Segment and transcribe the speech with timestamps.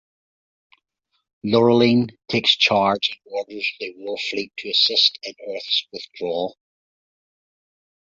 [1.45, 6.57] Laureline takes charge and orders the war-fleet to assist in Earth's withdrawal.